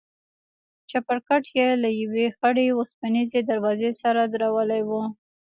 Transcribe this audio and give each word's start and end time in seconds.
چپرکټ 0.89 1.43
يې 1.57 1.67
له 1.83 1.89
يوې 2.01 2.27
خړې 2.37 2.67
وسپنيزې 2.79 3.39
دروازې 3.49 3.91
سره 4.01 4.21
درولى 4.33 4.81
و. 4.89 4.91